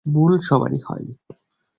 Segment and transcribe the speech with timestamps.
[0.05, 1.07] ভুল সবারই হয়।